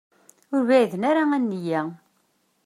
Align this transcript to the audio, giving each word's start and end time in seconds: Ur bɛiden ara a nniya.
Ur 0.53 0.61
bɛiden 0.67 1.07
ara 1.09 1.23
a 1.35 1.37
nniya. 1.43 1.81